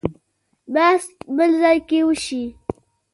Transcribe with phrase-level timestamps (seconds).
[0.73, 1.05] بحث
[1.37, 2.43] بل ځای کې وشي.